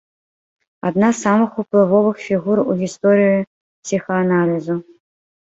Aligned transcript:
Адна 0.89 1.09
з 1.17 1.25
самых 1.25 1.51
уплывовых 1.63 2.17
фігур 2.29 2.57
у 2.65 2.79
гісторыі 2.81 3.37
псіхааналізу. 3.83 4.81